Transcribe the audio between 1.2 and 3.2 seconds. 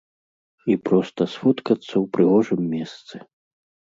сфоткацца ў прыгожым месцы.